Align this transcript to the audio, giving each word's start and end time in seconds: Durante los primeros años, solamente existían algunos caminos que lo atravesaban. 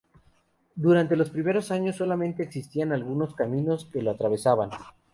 Durante 0.73 1.15
los 1.15 1.29
primeros 1.29 1.69
años, 1.69 1.97
solamente 1.97 2.41
existían 2.41 2.91
algunos 2.91 3.35
caminos 3.35 3.85
que 3.93 4.01
lo 4.01 4.09
atravesaban. 4.09 4.71